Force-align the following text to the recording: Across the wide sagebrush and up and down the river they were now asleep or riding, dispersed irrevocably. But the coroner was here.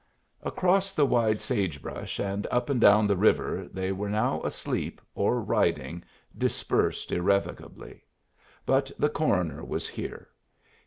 Across 0.41 0.93
the 0.93 1.05
wide 1.05 1.41
sagebrush 1.41 2.17
and 2.19 2.47
up 2.49 2.71
and 2.71 2.81
down 2.81 3.05
the 3.05 3.15
river 3.15 3.69
they 3.71 3.91
were 3.91 4.09
now 4.09 4.41
asleep 4.41 4.99
or 5.13 5.39
riding, 5.39 6.03
dispersed 6.35 7.11
irrevocably. 7.11 8.03
But 8.65 8.91
the 8.97 9.09
coroner 9.09 9.63
was 9.63 9.87
here. 9.87 10.29